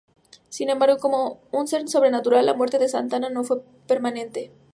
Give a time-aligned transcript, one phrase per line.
[0.49, 4.51] Sin embargo, como un ser sobrenatural, la muerte de Satana no fue permanente.